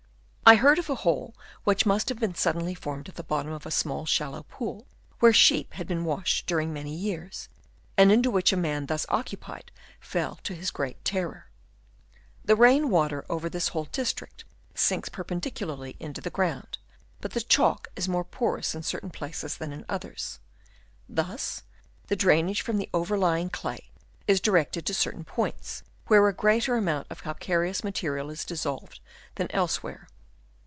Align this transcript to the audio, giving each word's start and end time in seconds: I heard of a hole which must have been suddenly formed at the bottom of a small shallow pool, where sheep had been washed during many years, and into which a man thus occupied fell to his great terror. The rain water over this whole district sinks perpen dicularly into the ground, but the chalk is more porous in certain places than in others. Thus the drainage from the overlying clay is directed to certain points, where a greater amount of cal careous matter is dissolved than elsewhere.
I 0.43 0.55
heard 0.55 0.79
of 0.79 0.89
a 0.89 0.95
hole 0.95 1.33
which 1.63 1.85
must 1.85 2.09
have 2.09 2.19
been 2.19 2.35
suddenly 2.35 2.75
formed 2.75 3.07
at 3.07 3.15
the 3.15 3.23
bottom 3.23 3.53
of 3.53 3.65
a 3.65 3.71
small 3.71 4.05
shallow 4.05 4.43
pool, 4.43 4.85
where 5.19 5.31
sheep 5.31 5.71
had 5.75 5.87
been 5.87 6.03
washed 6.03 6.45
during 6.45 6.73
many 6.73 6.93
years, 6.93 7.47
and 7.97 8.11
into 8.11 8.29
which 8.29 8.51
a 8.51 8.57
man 8.57 8.87
thus 8.87 9.05
occupied 9.07 9.71
fell 10.01 10.35
to 10.43 10.53
his 10.53 10.69
great 10.69 11.05
terror. 11.05 11.45
The 12.43 12.57
rain 12.57 12.89
water 12.89 13.23
over 13.29 13.47
this 13.49 13.69
whole 13.69 13.85
district 13.93 14.43
sinks 14.75 15.07
perpen 15.07 15.39
dicularly 15.39 15.95
into 16.01 16.19
the 16.19 16.29
ground, 16.29 16.79
but 17.21 17.31
the 17.31 17.39
chalk 17.39 17.87
is 17.95 18.09
more 18.09 18.25
porous 18.25 18.75
in 18.75 18.83
certain 18.83 19.09
places 19.09 19.55
than 19.55 19.71
in 19.71 19.85
others. 19.87 20.39
Thus 21.07 21.63
the 22.07 22.17
drainage 22.17 22.59
from 22.61 22.75
the 22.77 22.89
overlying 22.93 23.49
clay 23.49 23.89
is 24.27 24.41
directed 24.41 24.85
to 24.85 24.93
certain 24.93 25.23
points, 25.23 25.83
where 26.07 26.27
a 26.27 26.33
greater 26.33 26.75
amount 26.75 27.07
of 27.09 27.23
cal 27.23 27.35
careous 27.35 27.85
matter 27.85 28.17
is 28.29 28.43
dissolved 28.43 28.99
than 29.35 29.49
elsewhere. 29.51 30.09